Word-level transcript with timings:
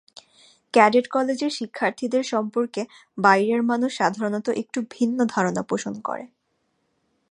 Cadet 0.73 1.05
কলেজের 1.07 1.51
শিক্ষার্থীদের 1.51 2.23
সম্পর্কে 2.23 2.81
বাইরের 3.17 3.61
মানুষ 3.63 3.91
সাধারণত 3.97 4.47
একটু 4.61 4.79
ভিন্ন 4.91 5.17
ধারণা 5.25 5.61
পোষণ 5.63 5.93
করে। 6.01 6.25